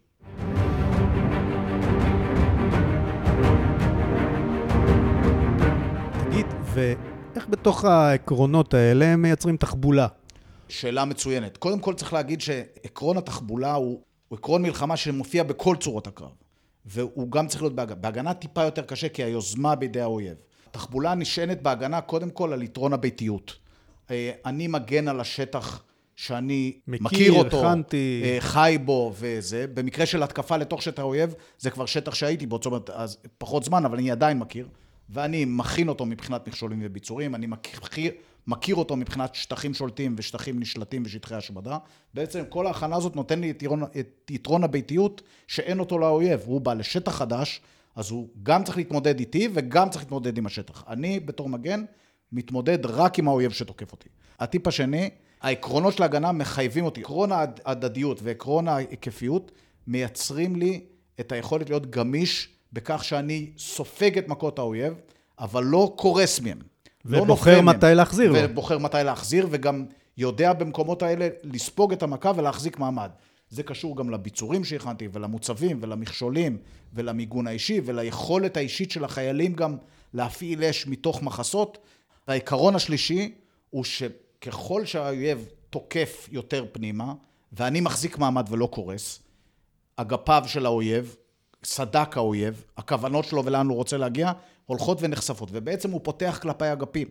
תגיד, 6.25 6.47
ואיך 6.75 7.49
בתוך 7.49 7.85
העקרונות 7.85 8.75
האלה 8.75 9.05
הם 9.05 9.23
מייצרים 9.23 9.56
תחבולה? 9.56 10.06
שאלה 10.69 11.05
מצוינת. 11.05 11.56
קודם 11.56 11.81
כל 11.81 11.94
צריך 11.94 12.12
להגיד 12.12 12.41
שעקרון 12.41 13.17
התחבולה 13.17 13.75
הוא, 13.75 14.00
הוא 14.29 14.38
עקרון 14.38 14.62
מלחמה 14.62 14.97
שמופיע 14.97 15.43
בכל 15.43 15.77
צורות 15.77 16.06
הקרב. 16.06 16.31
והוא 16.87 17.31
גם 17.31 17.47
צריך 17.47 17.62
להיות 17.62 17.75
בהגנה. 17.75 17.94
בהגנה 17.94 18.35
טיפה 18.35 18.62
יותר 18.62 18.82
קשה 18.82 19.09
כי 19.09 19.23
היוזמה 19.23 19.75
בידי 19.75 20.00
האויב. 20.00 20.37
תחבולה 20.75 21.15
נשענת 21.15 21.62
בהגנה 21.62 22.00
קודם 22.00 22.31
כל 22.31 22.53
על 22.53 22.62
יתרון 22.62 22.93
הביתיות. 22.93 23.56
אה, 24.10 24.32
אני 24.46 24.67
מגן 24.67 25.08
על 25.08 25.20
השטח 25.20 25.82
שאני 26.17 26.72
מכיר, 26.89 27.05
מכיר 27.05 27.32
אותו, 27.32 27.63
חנתי. 27.63 28.22
אה, 28.25 28.37
חי 28.41 28.79
בו 28.84 29.13
וזה. 29.19 29.67
במקרה 29.75 30.06
של 30.06 30.22
התקפה 30.22 30.56
לתוך 30.56 30.82
שטח 30.82 30.99
האויב, 30.99 31.34
זה 31.58 31.70
כבר 31.70 31.87
שטח 31.87 32.15
שהייתי 32.15 32.46
בו, 32.46 32.56
זאת 32.56 32.67
אומרת, 32.67 32.91
אז 32.91 33.19
פחות 33.39 33.65
זמן, 33.65 33.84
אבל 33.84 33.99
אני 33.99 34.10
עדיין 34.10 34.39
מכיר. 34.39 34.69
ואני 35.10 35.44
מכין 35.44 35.89
אותו 35.89 36.06
מבחינת 36.06 36.49
מכשולים 36.49 36.81
וביצורים, 36.82 37.34
אני 37.34 37.46
מכיר, 37.46 38.13
מכיר 38.46 38.77
אותו 38.77 38.96
מבחינת 38.96 39.34
שטחים 39.34 39.75
שולטים 39.75 40.15
ושטחים 40.19 40.60
נשלטים 40.60 41.03
ושטחי 41.06 41.34
השמדה. 41.34 41.79
בעצם 42.15 42.43
כל 42.49 42.67
ההכנה 42.67 42.96
הזאת 42.96 43.17
נותן 43.17 43.41
לי 43.41 43.51
את 43.51 43.63
יתרון, 43.63 43.82
את 43.82 44.31
יתרון 44.31 44.65
הביתיות 44.65 45.22
שאין 45.46 45.81
אותו 45.81 45.99
לאויב. 45.99 46.41
הוא 46.44 46.60
בא 46.60 46.75
לשטח 46.75 47.15
חדש, 47.15 47.60
אז 47.96 48.10
הוא 48.10 48.29
גם 48.43 48.65
צריך 48.65 48.77
להתמודד 48.77 49.19
איתי 49.19 49.48
וגם 49.55 49.91
צריך 49.91 50.05
להתמודד 50.05 50.39
עם 50.39 50.46
השטח. 50.46 50.84
אני 50.89 51.20
בתור 51.20 51.48
מגן 51.48 51.84
מתמודד 52.32 52.86
רק 52.86 53.19
עם 53.19 53.29
האויב 53.29 53.53
שתוקף 53.53 53.93
אותי. 53.93 54.08
הטיפ 54.41 54.67
השני, 54.67 55.10
העקרונות 55.41 55.94
של 55.94 56.03
ההגנה 56.03 56.32
מחייבים 56.32 56.84
אותי. 56.84 57.01
עקרון 57.01 57.31
ההדדיות 57.32 58.20
ועקרון 58.22 58.69
ההיקפיות 58.69 59.53
מייצרים 59.86 60.56
לי 60.56 60.81
את 61.20 61.32
היכולת 61.32 61.69
להיות 61.69 61.91
גמיש 61.91 62.48
בכך 62.72 63.05
שאני 63.05 63.51
סופג 63.58 64.19
את 64.19 64.29
מכות 64.29 64.58
האויב, 64.58 64.94
אבל 65.39 65.65
לא 65.65 65.93
קורס 65.96 66.41
מהם. 66.41 66.58
לא 67.05 67.22
ובוחר 67.22 67.56
לא 67.56 67.63
מתי 67.63 67.86
מהם, 67.86 67.96
להחזיר. 67.96 68.32
ובוחר 68.36 68.79
מתי 68.79 68.96
להחזיר, 69.05 69.48
וגם 69.51 69.84
יודע 70.19 70.53
במקומות 70.53 71.03
האלה 71.03 71.29
לספוג 71.43 71.93
את 71.93 72.03
המכה 72.03 72.32
ולהחזיק 72.36 72.79
מעמד. 72.79 73.10
זה 73.55 73.63
קשור 73.63 73.96
גם 73.96 74.11
לביצורים 74.11 74.65
שהכנתי, 74.65 75.08
ולמוצבים, 75.13 75.79
ולמכשולים, 75.82 76.58
ולמיגון 76.93 77.46
האישי, 77.46 77.81
וליכולת 77.84 78.56
האישית 78.56 78.91
של 78.91 79.05
החיילים 79.05 79.55
גם 79.55 79.77
להפעיל 80.15 80.65
אש 80.65 80.87
מתוך 80.87 81.23
מחסות. 81.23 81.79
והעיקרון 82.29 82.77
השלישי 82.77 83.34
הוא 83.70 83.84
שככל 83.84 84.84
שהאויב 84.84 85.49
תוקף 85.70 86.29
יותר 86.32 86.67
פנימה, 86.73 87.15
ואני 87.53 87.81
מחזיק 87.81 88.19
מעמד 88.19 88.46
ולא 88.51 88.67
קורס, 88.67 89.23
אגפיו 89.96 90.43
של 90.46 90.67
האויב, 90.67 91.17
סדק 91.65 92.17
האויב, 92.17 92.65
הכוונות 92.77 93.25
שלו 93.25 93.44
ולאן 93.44 93.67
הוא 93.67 93.77
רוצה 93.77 93.96
להגיע, 93.96 94.32
הולכות 94.67 94.99
ונחשפות, 95.01 95.49
ובעצם 95.53 95.91
הוא 95.91 96.01
פותח 96.05 96.39
כלפי 96.43 96.73
אגפים. 96.73 97.08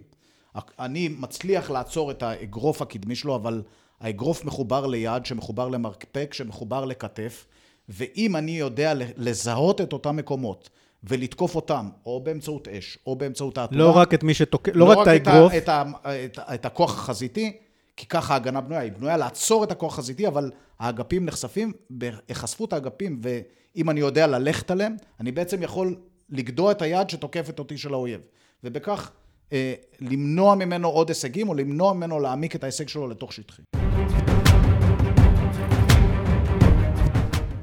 אני 0.79 1.07
מצליח 1.07 1.71
לעצור 1.71 2.12
את 2.12 2.23
האגרוף 2.23 2.81
הקדמי 2.81 3.15
שלו, 3.15 3.35
אבל 3.35 3.62
האגרוף 4.00 4.45
מחובר 4.45 4.85
ליד, 4.85 5.25
שמחובר 5.25 5.69
למרפק, 5.69 6.33
שמחובר 6.33 6.85
לכתף, 6.85 7.45
ואם 7.89 8.35
אני 8.35 8.51
יודע 8.51 8.93
לזהות 9.17 9.81
את 9.81 9.93
אותם 9.93 10.15
מקומות 10.15 10.69
ולתקוף 11.03 11.55
אותם, 11.55 11.89
או 12.05 12.19
באמצעות 12.23 12.67
אש, 12.67 12.97
או 13.07 13.15
באמצעות 13.15 13.57
העתודה. 13.57 13.79
לא 13.79 13.97
רק 13.97 14.13
את 14.13 14.23
מי 14.23 14.33
שתוקף, 14.33 14.71
לא, 14.75 14.88
לא 14.88 14.91
רק 14.91 15.07
את 15.07 15.07
האגרוף. 15.07 15.53
את, 15.57 15.69
ה, 15.69 15.83
את, 16.03 16.39
את, 16.39 16.39
את 16.53 16.65
הכוח 16.65 17.00
החזיתי, 17.00 17.57
כי 17.97 18.05
ככה 18.05 18.33
ההגנה 18.33 18.62
בנויה, 18.62 18.81
היא 18.81 18.91
בנויה 18.91 19.17
לעצור 19.17 19.63
את 19.63 19.71
הכוח 19.71 19.93
החזיתי, 19.93 20.27
אבל 20.27 20.51
האגפים 20.79 21.25
נחשפים, 21.25 21.73
בהיחשפות 21.89 22.73
האגפים, 22.73 23.21
ואם 23.21 23.89
אני 23.89 24.00
יודע 24.00 24.27
ללכת 24.27 24.71
עליהם, 24.71 24.95
אני 25.19 25.31
בעצם 25.31 25.63
יכול 25.63 25.95
לגדוע 26.29 26.71
את 26.71 26.81
היד 26.81 27.09
שתוקפת 27.09 27.59
אותי 27.59 27.77
של 27.77 27.93
האויב. 27.93 28.21
ובכך 28.63 29.12
למנוע 30.01 30.55
ממנו 30.55 30.88
עוד 30.88 31.10
הישגים, 31.10 31.50
או 31.50 31.53
למנוע 31.53 31.93
ממנו 31.93 32.19
להעמיק 32.19 32.55
את 32.55 32.63
ההישג 32.63 32.88
שלו 32.88 33.07
לתוך 33.07 33.33
שטחי. 33.33 33.62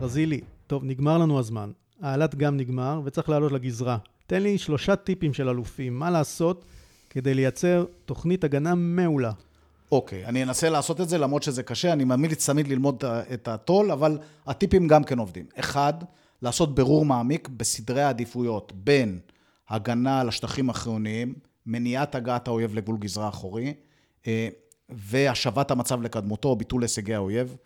רזילי, 0.01 0.41
טוב, 0.67 0.85
נגמר 0.85 1.19
לנו 1.19 1.39
הזמן. 1.39 1.71
העלת 2.01 2.35
גם 2.35 2.57
נגמר, 2.57 3.01
וצריך 3.05 3.29
לעלות 3.29 3.53
לגזרה. 3.53 3.99
תן 4.27 4.43
לי 4.43 4.59
שלושה 4.59 4.97
טיפים 4.97 5.35
של 5.35 5.49
אלופים, 5.49 5.99
מה 5.99 6.11
לעשות 6.11 6.65
כדי 7.11 7.35
לייצר 7.35 7.85
תוכנית 8.05 8.45
הגנה 8.45 8.75
מעולה. 8.75 9.33
אוקיי, 9.93 10.27
אני 10.27 10.43
אנסה 10.43 10.69
לעשות 10.69 11.01
את 11.01 11.09
זה, 11.09 11.19
למרות 11.19 11.43
שזה 11.43 11.63
קשה, 11.63 11.93
אני 11.93 12.05
ממליץ 12.05 12.51
תמיד 12.51 12.69
ללמוד 12.69 13.05
את 13.35 13.49
הטול, 13.49 13.91
אבל 13.91 14.19
הטיפים 14.47 14.89
גם 14.89 15.05
כן 15.05 15.19
עובדים. 15.19 15.47
אחד, 15.59 15.95
לעשות 16.43 16.75
בירור 16.75 17.05
מעמיק 17.05 17.49
בסדרי 17.49 18.03
העדיפויות 18.03 18.73
בין 18.77 19.19
הגנה 19.69 20.21
על 20.21 20.29
השטחים 20.29 20.71
החיוניים, 20.71 21.35
מניעת 21.67 22.15
הגעת 22.15 22.49
האויב 22.49 22.75
לגבול 22.75 22.99
גזרה 22.99 23.29
אחורי, 23.29 23.75
אה, 24.27 24.49
והשבת 24.89 25.71
המצב 25.71 26.03
לקדמותו, 26.03 26.57
ביטול 26.57 26.83
הישגי 26.83 27.15
האויב. 27.15 27.57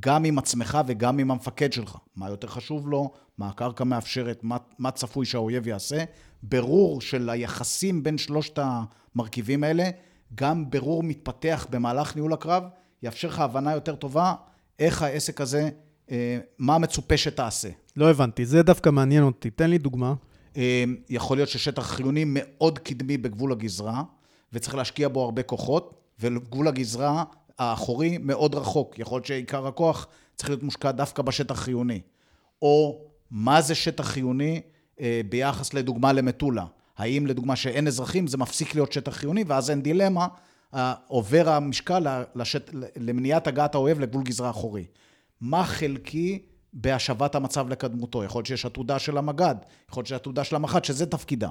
גם 0.00 0.24
עם 0.24 0.38
עצמך 0.38 0.78
וגם 0.86 1.18
עם 1.18 1.30
המפקד 1.30 1.72
שלך. 1.72 1.96
מה 2.16 2.28
יותר 2.30 2.48
חשוב 2.48 2.88
לו, 2.88 3.10
מה 3.38 3.48
הקרקע 3.48 3.84
מאפשרת, 3.84 4.44
מה, 4.44 4.56
מה 4.78 4.90
צפוי 4.90 5.26
שהאויב 5.26 5.66
יעשה. 5.66 6.04
ברור 6.42 7.00
של 7.00 7.30
היחסים 7.30 8.02
בין 8.02 8.18
שלושת 8.18 8.58
המרכיבים 8.58 9.64
האלה, 9.64 9.90
גם 10.34 10.70
ברור 10.70 11.02
מתפתח 11.02 11.66
במהלך 11.70 12.16
ניהול 12.16 12.32
הקרב, 12.32 12.62
יאפשר 13.02 13.28
לך 13.28 13.38
הבנה 13.38 13.72
יותר 13.72 13.94
טובה 13.94 14.34
איך 14.78 15.02
העסק 15.02 15.40
הזה, 15.40 15.70
אה, 16.10 16.38
מה 16.58 16.78
מצופה 16.78 17.16
שתעשה. 17.16 17.68
לא 17.96 18.10
הבנתי, 18.10 18.46
זה 18.46 18.62
דווקא 18.62 18.90
מעניין 18.90 19.22
אותי. 19.22 19.50
תן 19.50 19.70
לי 19.70 19.78
דוגמה. 19.78 20.14
אה, 20.56 20.84
יכול 21.08 21.36
להיות 21.36 21.48
ששטח 21.48 21.82
חיוני 21.82 22.24
מאוד 22.26 22.78
קדמי 22.78 23.16
בגבול 23.16 23.52
הגזרה, 23.52 24.02
וצריך 24.52 24.74
להשקיע 24.74 25.08
בו 25.08 25.24
הרבה 25.24 25.42
כוחות, 25.42 25.94
וגבול 26.20 26.68
הגזרה 26.68 27.24
האחורי 27.58 28.18
מאוד 28.18 28.54
רחוק. 28.54 28.98
יכול 28.98 29.16
להיות 29.16 29.26
שעיקר 29.26 29.66
הכוח 29.66 30.06
צריך 30.36 30.50
להיות 30.50 30.62
מושקע 30.62 30.90
דווקא 30.90 31.22
בשטח 31.22 31.60
חיוני. 31.60 32.00
או 32.62 33.04
מה 33.30 33.60
זה 33.60 33.74
שטח 33.74 34.04
חיוני 34.08 34.60
אה, 35.00 35.20
ביחס 35.28 35.74
לדוגמה 35.74 36.12
למטולה. 36.12 36.64
האם 36.98 37.26
לדוגמה 37.26 37.56
שאין 37.56 37.86
אזרחים 37.86 38.26
זה 38.26 38.38
מפסיק 38.38 38.74
להיות 38.74 38.92
שטח 38.92 39.16
חיוני 39.16 39.44
ואז 39.46 39.70
אין 39.70 39.82
דילמה, 39.82 40.26
אה, 40.74 40.94
עובר 41.06 41.48
המשקל 41.48 42.06
לשט... 42.34 42.70
למניעת 42.96 43.46
הגעת 43.46 43.74
האויב 43.74 44.00
לגבול 44.00 44.22
גזרה 44.22 44.50
אחורי. 44.50 44.84
מה 45.40 45.64
חלקי 45.64 46.42
בהשבת 46.72 47.34
המצב 47.34 47.68
לקדמותו? 47.68 48.24
יכול 48.24 48.38
להיות 48.38 48.46
שיש 48.46 48.66
עתודה 48.66 48.98
של 48.98 49.18
המג"ד, 49.18 49.54
יכול 49.90 50.00
להיות 50.00 50.06
שיש 50.06 50.16
עתודה 50.16 50.44
של 50.44 50.56
המח"ט, 50.56 50.84
שזה 50.84 51.06
תפקידה. 51.06 51.48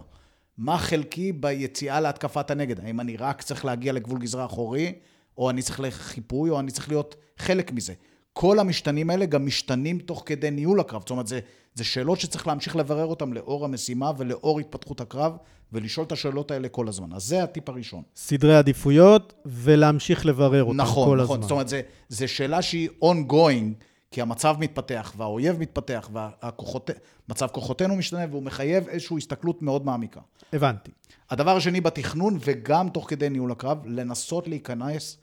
מה 0.58 0.78
חלקי 0.78 1.32
ביציאה 1.32 2.00
להתקפת 2.00 2.52
הנגד? 2.52 2.80
האם 2.80 3.00
אני 3.00 3.18
רק 3.18 3.42
צריך 3.42 3.66
להגיע 3.66 3.94
לגבול 3.94 4.20
גזרה 4.20 4.46
אחורי, 4.46 4.94
או 5.38 5.50
אני 5.50 5.62
צריך 5.62 5.80
לחיפוי, 5.80 6.50
או 6.50 6.60
אני 6.60 6.72
צריך 6.72 6.90
להיות 6.90 7.16
חלק 7.38 7.72
מזה. 7.72 7.94
כל 8.34 8.60
המשתנים 8.60 9.10
האלה 9.10 9.26
גם 9.26 9.46
משתנים 9.46 10.00
תוך 10.00 10.24
כדי 10.26 10.52
ניהול 10.52 10.80
הקרב. 10.80 11.02
זאת 11.02 11.10
אומרת, 11.10 11.28
זה, 11.28 11.40
זה 11.74 11.84
שאלות 11.84 12.20
שצריך 12.20 12.48
להמשיך 12.48 12.76
לברר 12.76 13.06
אותן 13.06 13.30
לאור 13.30 13.66
המשימה 13.66 14.12
ולאור 14.18 14.60
התפתחות 14.60 15.02
הקרב, 15.02 15.38
ולשאול 15.74 16.06
את 16.06 16.12
השאלות 16.12 16.52
האלה 16.52 16.70
כל 16.70 16.88
הזמן. 16.88 17.14
אז 17.14 17.24
זה 17.24 17.44
הטיפ 17.44 17.70
הראשון. 17.70 18.04
סדרי 18.16 18.56
עדיפויות, 18.56 19.34
ולהמשיך 19.46 20.26
לברר 20.26 20.64
אותן 20.64 20.78
נכון, 20.78 21.10
כל 21.10 21.24
נכון. 21.24 21.40
הזמן. 21.40 21.46
נכון, 21.46 21.58
נכון. 21.58 21.68
זאת 21.68 21.74
אומרת, 21.74 21.86
זו 22.10 22.28
שאלה 22.28 22.62
שהיא 22.62 22.90
ongoing, 23.04 23.84
כי 24.12 24.22
המצב 24.22 24.56
מתפתח, 24.60 25.14
והאויב 25.18 25.60
מתפתח, 25.60 26.10
ומצב 26.14 27.48
כוחותינו 27.48 27.96
משתנה, 27.96 28.26
והוא 28.30 28.44
מחייב 28.44 28.88
איזושהי 28.88 29.18
הסתכלות 29.18 29.62
מאוד 29.62 29.86
מעמיקה. 29.86 30.22
הבנתי. 30.54 30.92
הדבר 31.30 31.56
השני 31.56 31.82
בתכנון, 31.82 32.38
וגם 32.46 32.90
תוך 32.90 33.10
כדי 33.10 33.30
ניהול 33.30 33.52
הקרב, 33.52 33.78
לנסות 33.86 34.48
להיכנס 34.48 35.18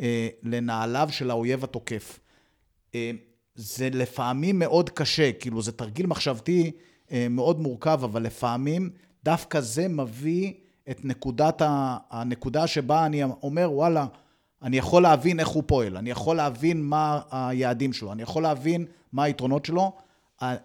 אה, 0.00 0.28
לנעליו 0.42 1.08
של 1.10 1.30
האויב 1.30 1.64
התוקף. 1.64 2.20
אה, 2.94 3.10
זה 3.54 3.88
לפעמים 3.92 4.58
מאוד 4.58 4.90
קשה, 4.90 5.32
כאילו 5.32 5.62
זה 5.62 5.72
תרגיל 5.72 6.06
מחשבתי 6.06 6.70
אה, 7.12 7.26
מאוד 7.30 7.60
מורכב, 7.60 8.00
אבל 8.04 8.22
לפעמים 8.22 8.90
דווקא 9.24 9.60
זה 9.60 9.88
מביא 9.88 10.52
את 10.90 11.04
נקודת 11.04 11.62
ה... 11.62 11.96
הנקודה 12.10 12.66
שבה 12.66 13.06
אני 13.06 13.24
אומר, 13.24 13.72
וואלה, 13.72 14.06
אני 14.62 14.76
יכול 14.78 15.02
להבין 15.02 15.40
איך 15.40 15.48
הוא 15.48 15.62
פועל, 15.66 15.96
אני 15.96 16.10
יכול 16.10 16.36
להבין 16.36 16.82
מה 16.82 17.20
היעדים 17.30 17.92
שלו, 17.92 18.12
אני 18.12 18.22
יכול 18.22 18.42
להבין 18.42 18.86
מה 19.12 19.24
היתרונות 19.24 19.64
שלו. 19.64 19.92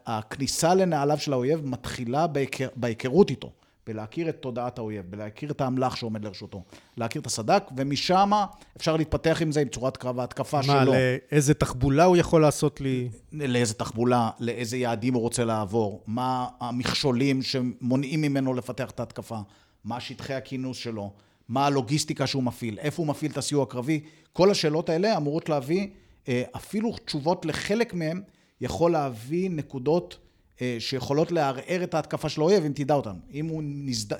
הכניסה 0.05 0.75
לנעליו 0.75 1.17
של 1.17 1.33
האויב 1.33 1.65
מתחילה 1.65 2.27
בהיכר, 2.27 2.67
בהיכרות 2.75 3.29
איתו. 3.29 3.51
בלהכיר 3.87 4.29
את 4.29 4.35
תודעת 4.35 4.77
האויב, 4.77 5.05
בלהכיר 5.09 5.51
את 5.51 5.61
האמל"ח 5.61 5.95
שעומד 5.95 6.25
לרשותו, 6.25 6.63
להכיר 6.97 7.21
את 7.21 7.25
הסד"כ, 7.25 7.63
ומשם 7.77 8.31
אפשר 8.77 8.97
להתפתח 8.97 9.37
עם 9.41 9.51
זה, 9.51 9.61
עם 9.61 9.67
צורת 9.67 9.97
קרב 9.97 10.19
ההתקפה 10.19 10.63
שלו. 10.63 10.73
מה, 10.73 10.85
לאיזה 10.85 11.53
תחבולה 11.53 12.03
הוא 12.03 12.17
יכול 12.17 12.41
לעשות 12.41 12.81
לי? 12.81 13.09
לאיזה 13.31 13.73
תחבולה, 13.73 14.29
לאיזה 14.39 14.77
יעדים 14.77 15.13
הוא 15.13 15.21
רוצה 15.21 15.45
לעבור, 15.45 16.03
מה 16.07 16.47
המכשולים 16.59 17.41
שמונעים 17.41 18.21
ממנו 18.21 18.53
לפתח 18.53 18.89
את 18.91 18.99
ההתקפה, 18.99 19.39
מה 19.83 19.99
שטחי 19.99 20.33
הכינוס 20.33 20.77
שלו, 20.77 21.11
מה 21.49 21.65
הלוגיסטיקה 21.65 22.27
שהוא 22.27 22.43
מפעיל, 22.43 22.79
איפה 22.79 23.01
הוא 23.01 23.07
מפעיל 23.07 23.31
את 23.31 23.37
הסיוע 23.37 23.63
הקרבי. 23.63 23.99
כל 24.33 24.51
השאלות 24.51 24.89
האלה 24.89 25.17
אמורות 25.17 25.49
להביא, 25.49 25.87
אה, 26.27 26.43
אפילו 26.55 26.95
תשובות 27.05 27.45
לחלק 27.45 27.93
מהם, 27.93 28.21
יכול 28.61 28.91
להביא 28.91 29.49
נקודות 29.49 30.17
אה, 30.61 30.75
שיכולות 30.79 31.31
לערער 31.31 31.83
את 31.83 31.93
ההתקפה 31.93 32.29
של 32.29 32.41
האויב 32.41 32.65
אם 32.65 32.71
תדע 32.75 32.93
אותן. 32.93 33.15
אם 33.33 33.45
הוא 33.47 33.63
נזד... 33.65 34.15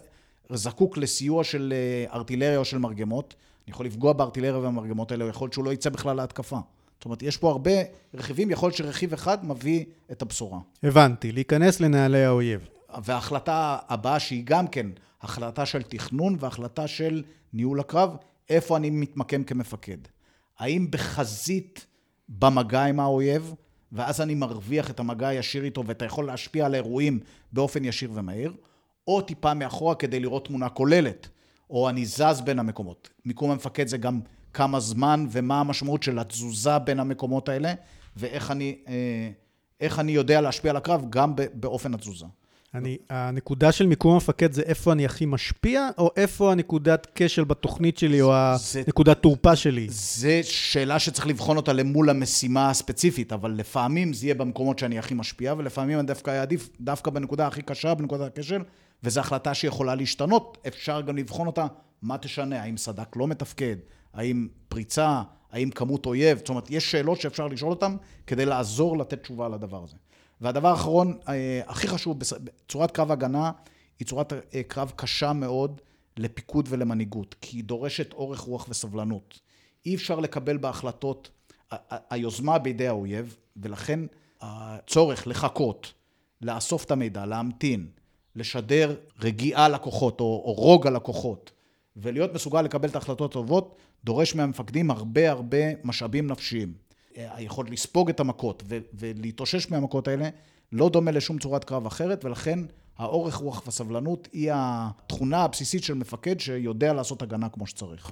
זקוק 0.53 0.97
לסיוע 0.97 1.43
של 1.43 1.73
אה, 1.75 2.13
ארטילריה 2.13 2.57
או 2.57 2.65
של 2.65 2.77
מרגמות, 2.77 3.35
אני 3.65 3.71
יכול 3.71 3.85
לפגוע 3.85 4.13
בארטילריה 4.13 4.57
והמרגמות 4.57 5.11
האלה, 5.11 5.23
או 5.23 5.29
יכול 5.29 5.45
להיות 5.45 5.53
שהוא 5.53 5.65
לא 5.65 5.73
יצא 5.73 5.89
בכלל 5.89 6.17
להתקפה. 6.17 6.59
זאת 6.97 7.05
אומרת, 7.05 7.23
יש 7.23 7.37
פה 7.37 7.49
הרבה 7.49 7.71
רכיבים, 8.13 8.51
יכול 8.51 8.67
להיות 8.67 8.77
שרכיב 8.77 9.13
אחד 9.13 9.45
מביא 9.45 9.85
את 10.11 10.21
הבשורה. 10.21 10.59
הבנתי, 10.83 11.31
להיכנס 11.31 11.79
לנעלי 11.79 12.25
האויב. 12.25 12.67
וההחלטה 13.03 13.77
הבאה, 13.89 14.19
שהיא 14.19 14.43
גם 14.45 14.67
כן 14.67 14.87
החלטה 15.27 15.65
של 15.65 15.81
תכנון 15.81 16.37
והחלטה 16.39 16.87
של 16.87 17.23
ניהול 17.53 17.79
הקרב, 17.79 18.15
איפה 18.49 18.77
אני 18.77 18.89
מתמקם 18.89 19.43
כמפקד. 19.43 19.97
האם 20.59 20.91
בחזית 20.91 21.85
במגע 22.29 22.83
עם 22.83 22.99
האויב, 22.99 23.53
ואז 23.91 24.21
אני 24.21 24.35
מרוויח 24.35 24.89
את 24.89 24.99
המגע 24.99 25.27
הישיר 25.27 25.63
איתו 25.63 25.83
ואתה 25.85 26.05
יכול 26.05 26.25
להשפיע 26.25 26.65
על 26.65 26.73
האירועים 26.73 27.19
באופן 27.51 27.85
ישיר 27.85 28.11
ומהיר, 28.13 28.53
או 29.07 29.21
טיפה 29.21 29.53
מאחורה 29.53 29.95
כדי 29.95 30.19
לראות 30.19 30.45
תמונה 30.45 30.69
כוללת, 30.69 31.29
או 31.69 31.89
אני 31.89 32.05
זז 32.05 32.41
בין 32.43 32.59
המקומות. 32.59 33.09
מיקום 33.25 33.51
המפקד 33.51 33.87
זה 33.87 33.97
גם 33.97 34.19
כמה 34.53 34.79
זמן 34.79 35.25
ומה 35.31 35.59
המשמעות 35.59 36.03
של 36.03 36.19
התזוזה 36.19 36.79
בין 36.79 36.99
המקומות 36.99 37.49
האלה, 37.49 37.73
ואיך 38.15 38.51
אני, 38.51 38.77
אה, 39.81 39.99
אני 39.99 40.11
יודע 40.11 40.41
להשפיע 40.41 40.71
על 40.71 40.77
הקרב 40.77 41.05
גם 41.09 41.33
באופן 41.53 41.93
התזוזה. 41.93 42.25
אני, 42.73 42.97
הנקודה 43.09 43.71
של 43.71 43.87
מיקום 43.87 44.13
המפקד 44.13 44.51
זה 44.51 44.61
איפה 44.61 44.91
אני 44.91 45.05
הכי 45.05 45.25
משפיע, 45.25 45.89
או 45.97 46.11
איפה 46.15 46.51
הנקודת 46.51 47.07
כשל 47.15 47.43
בתוכנית 47.43 47.97
שלי, 47.97 48.21
או 48.21 48.33
הנקודת 48.85 49.21
תורפה 49.21 49.55
שלי? 49.55 49.87
זה 49.89 50.39
שאלה 50.43 50.99
שצריך 50.99 51.27
לבחון 51.27 51.57
אותה 51.57 51.73
למול 51.73 52.09
המשימה 52.09 52.69
הספציפית, 52.69 53.33
אבל 53.33 53.51
לפעמים 53.51 54.13
זה 54.13 54.25
יהיה 54.25 54.35
במקומות 54.35 54.79
שאני 54.79 54.99
הכי 54.99 55.13
משפיע, 55.13 55.53
ולפעמים 55.57 55.99
אני 55.99 56.07
דווקא 56.07 56.31
אעדיף 56.39 56.69
דווקא 56.81 57.11
בנקודה 57.11 57.47
הכי 57.47 57.61
קשה, 57.61 57.93
בנקודת 57.93 58.27
הכשל, 58.37 58.61
וזו 59.03 59.19
החלטה 59.19 59.53
שיכולה 59.53 59.95
להשתנות. 59.95 60.57
אפשר 60.67 61.01
גם 61.01 61.17
לבחון 61.17 61.47
אותה, 61.47 61.65
מה 62.01 62.17
תשנה, 62.17 62.61
האם 62.61 62.77
סדק 62.77 63.15
לא 63.15 63.27
מתפקד, 63.27 63.75
האם 64.13 64.47
פריצה, 64.69 65.21
האם 65.51 65.69
כמות 65.69 66.05
אויב, 66.05 66.37
זאת 66.37 66.49
אומרת, 66.49 66.71
יש 66.71 66.91
שאלות 66.91 67.21
שאפשר 67.21 67.47
לשאול 67.47 67.71
אותן 67.71 67.95
כדי 68.27 68.45
לעזור 68.45 68.97
לתת 68.97 69.21
תשובה 69.21 69.49
לדבר 69.49 69.83
הזה. 69.83 69.95
והדבר 70.41 70.67
האחרון, 70.67 71.17
אה, 71.27 71.61
הכי 71.67 71.87
חשוב, 71.87 72.17
צורת 72.67 72.91
קרב 72.91 73.11
הגנה 73.11 73.51
היא 73.99 74.07
צורת 74.07 74.33
אה, 74.33 74.63
קרב 74.67 74.91
קשה 74.95 75.33
מאוד 75.33 75.81
לפיקוד 76.17 76.65
ולמנהיגות, 76.69 77.35
כי 77.41 77.57
היא 77.57 77.63
דורשת 77.63 78.13
אורך 78.13 78.39
רוח 78.39 78.65
וסבלנות. 78.69 79.39
אי 79.85 79.95
אפשר 79.95 80.19
לקבל 80.19 80.57
בהחלטות, 80.57 81.29
היוזמה 82.09 82.57
בידי 82.57 82.87
האויב, 82.87 83.37
ולכן 83.57 83.99
הצורך 84.41 85.27
לחכות, 85.27 85.93
לאסוף 86.41 86.85
את 86.85 86.91
המידע, 86.91 87.25
להמתין, 87.25 87.87
לשדר 88.35 88.95
רגיעה 89.21 89.69
לכוחות 89.69 90.19
או, 90.19 90.43
או 90.45 90.53
רוגע 90.53 90.89
לכוחות, 90.89 91.51
ולהיות 91.97 92.33
מסוגל 92.33 92.61
לקבל 92.61 92.89
את 92.89 92.95
ההחלטות 92.95 93.31
הטובות, 93.31 93.77
דורש 94.03 94.35
מהמפקדים 94.35 94.91
הרבה 94.91 95.31
הרבה 95.31 95.57
משאבים 95.83 96.27
נפשיים. 96.27 96.86
היכולת 97.17 97.69
לספוג 97.69 98.09
את 98.09 98.19
המכות 98.19 98.63
ולהתאושש 98.93 99.71
מהמכות 99.71 100.07
האלה, 100.07 100.29
לא 100.71 100.89
דומה 100.89 101.11
לשום 101.11 101.39
צורת 101.39 101.63
קרב 101.63 101.85
אחרת, 101.85 102.25
ולכן 102.25 102.59
האורך 102.97 103.35
רוח 103.35 103.61
והסבלנות 103.65 104.27
היא 104.33 104.51
התכונה 104.53 105.43
הבסיסית 105.43 105.83
של 105.83 105.93
מפקד 105.93 106.39
שיודע 106.39 106.93
לעשות 106.93 107.21
הגנה 107.21 107.49
כמו 107.49 107.67
שצריך. 107.67 108.11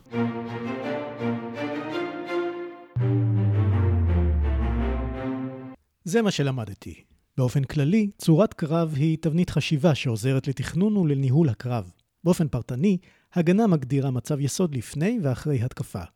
זה 6.04 6.22
מה 6.22 6.32
שלמדתי. 6.32 7.04
באופן 7.38 7.64
כללי, 7.64 8.10
צורת 8.18 8.54
קרב 8.54 8.94
היא 8.96 9.18
תבנית 9.22 9.50
חשיבה 9.50 9.96
שעוזרת 9.96 10.48
לתכנון 10.48 10.98
ולניהול 10.98 11.50
הקרב. 11.50 11.92
באופן 12.24 12.48
פרטני, 12.48 12.98
הגנה 13.34 13.68
מגדירה 13.68 14.12
מצב 14.12 14.40
יסוד 14.40 14.76
לפני 14.76 15.20
ואחרי 15.24 15.64
התקפה. 15.64 16.15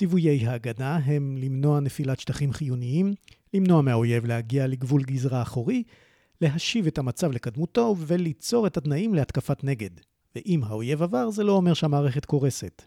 ציוויי 0.00 0.46
ההגנה 0.46 0.96
הם 0.96 1.36
למנוע 1.38 1.80
נפילת 1.80 2.20
שטחים 2.20 2.52
חיוניים, 2.52 3.14
למנוע 3.54 3.82
מהאויב 3.82 4.26
להגיע 4.26 4.66
לגבול 4.66 5.02
גזרה 5.02 5.42
אחורי, 5.42 5.82
להשיב 6.40 6.86
את 6.86 6.98
המצב 6.98 7.32
לקדמותו 7.32 7.96
וליצור 7.98 8.66
את 8.66 8.76
התנאים 8.76 9.14
להתקפת 9.14 9.64
נגד. 9.64 9.90
ואם 10.34 10.60
האויב 10.64 11.02
עבר, 11.02 11.30
זה 11.30 11.44
לא 11.44 11.52
אומר 11.52 11.74
שהמערכת 11.74 12.24
קורסת. 12.24 12.82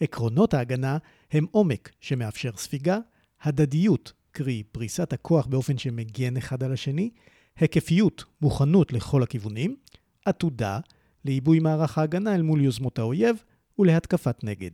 עקרונות 0.00 0.54
ההגנה 0.54 0.98
הם 1.32 1.46
עומק 1.50 1.92
שמאפשר 2.00 2.50
ספיגה, 2.56 2.98
הדדיות, 3.42 4.12
קרי 4.30 4.62
פריסת 4.62 5.12
הכוח 5.12 5.46
באופן 5.46 5.78
שמגן 5.78 6.36
אחד 6.36 6.62
על 6.62 6.72
השני, 6.72 7.10
היקפיות, 7.56 8.24
מוכנות 8.40 8.92
לכל 8.92 9.22
הכיוונים, 9.22 9.76
עתודה, 10.24 10.80
לעיבוי 11.24 11.58
מערך 11.58 11.98
ההגנה 11.98 12.34
אל 12.34 12.42
מול 12.42 12.60
יוזמות 12.60 12.98
האויב 12.98 13.36
ולהתקפת 13.78 14.44
נגד. 14.44 14.70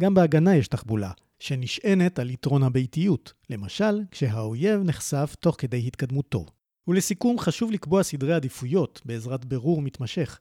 גם 0.00 0.14
בהגנה 0.14 0.56
יש 0.56 0.68
תחבולה, 0.68 1.10
שנשענת 1.38 2.18
על 2.18 2.30
יתרון 2.30 2.62
הביתיות, 2.62 3.32
למשל, 3.50 4.02
כשהאויב 4.10 4.80
נחשף 4.84 5.36
תוך 5.40 5.56
כדי 5.58 5.86
התקדמותו. 5.86 6.46
ולסיכום, 6.88 7.38
חשוב 7.38 7.70
לקבוע 7.70 8.02
סדרי 8.02 8.34
עדיפויות 8.34 9.00
בעזרת 9.04 9.44
בירור 9.44 9.82
מתמשך. 9.82 10.38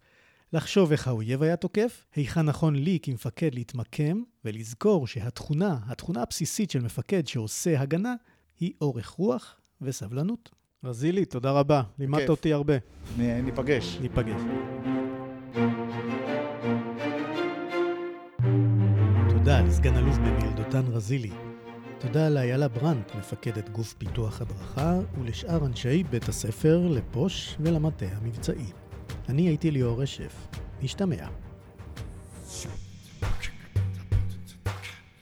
לחשוב 0.54 0.92
איך 0.92 1.08
האויב 1.08 1.44
היה 1.44 1.56
תוקף, 1.56 2.06
היכן 2.16 2.42
נכון 2.42 2.76
לי 2.76 3.00
כמפקד 3.02 3.56
להתמקם, 3.56 4.22
ולזכור 4.46 5.08
שהתכונה, 5.08 5.78
התכונה 5.88 6.22
הבסיסית 6.22 6.72
של 6.72 6.82
מפקד 6.82 7.28
שעושה 7.28 7.82
הגנה, 7.82 8.14
היא 8.60 8.74
אורך 8.82 9.10
רוח 9.10 9.60
וסבלנות. 9.82 10.50
רזילי, 10.84 11.26
תודה 11.26 11.52
רבה. 11.52 11.82
לימדת 12.00 12.30
אותי 12.30 12.54
הרבה. 12.54 12.74
ניפגש. 13.18 13.98
ניפגש. 14.02 14.42
תודה 19.44 19.62
לסגן 19.62 19.96
אלוף 19.96 20.18
במיל' 20.18 20.54
דותן 20.56 20.84
רזילי. 20.92 21.32
תודה 22.00 22.30
לאיילה 22.30 22.68
ברנט, 22.68 23.16
מפקדת 23.16 23.70
גוף 23.70 23.94
פיתוח 23.94 24.42
הדרכה, 24.42 25.00
ולשאר 25.20 25.66
אנשי 25.66 26.04
בית 26.04 26.30
הספר, 26.30 26.88
לפוש 26.88 27.58
ולמטה 27.60 28.06
המבצעי. 28.06 28.66
אני 29.30 29.42
הייתי 29.42 29.72
ליאור 29.72 30.02
רשף. 30.02 30.48
נשתמע. 30.82 31.28